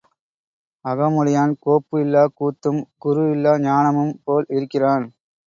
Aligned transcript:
அகமுடையான் 0.85 1.53
கோப்பு 1.59 1.95
இல்லாக் 2.01 2.33
கூத்தும் 2.35 2.81
குரு 2.97 3.25
இல்லா 3.31 3.53
ஞானமும் 3.61 4.13
போல் 4.23 4.47
இருக்கிறான். 4.51 5.07